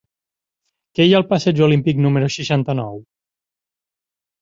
Què 0.99 1.05
hi 1.09 1.13
ha 1.15 1.19
al 1.19 1.27
passeig 1.35 1.63
Olímpic 1.67 2.03
número 2.07 2.33
seixanta-nou? 2.39 3.01